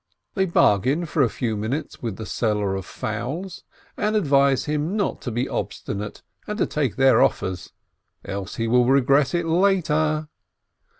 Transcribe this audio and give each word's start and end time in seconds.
They 0.33 0.45
WOMEN 0.45 1.05
455 1.05 1.05
bargain 1.05 1.05
for 1.05 1.21
a 1.21 1.29
few 1.29 1.55
minutes 1.55 2.01
with 2.01 2.15
the 2.15 2.25
seller 2.25 2.73
of 2.73 2.87
fowls, 2.87 3.63
and 3.95 4.15
advise 4.15 4.65
him 4.65 4.97
not 4.97 5.21
to 5.21 5.31
be 5.31 5.47
obstinate 5.47 6.23
and 6.47 6.57
to 6.57 6.65
take 6.65 6.95
their 6.95 7.21
offers, 7.21 7.71
else 8.25 8.55
he 8.55 8.67
will 8.67 8.85
regret 8.87 9.35
it 9.35 9.45
later. 9.45 10.27